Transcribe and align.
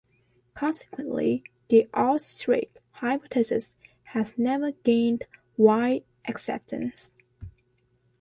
Consequently, 0.55 1.43
the 1.69 1.87
Austric 1.93 2.69
hypothesis 2.93 3.77
has 4.05 4.35
never 4.35 4.71
gained 4.71 5.25
wide 5.57 6.03
acceptance. 6.27 7.11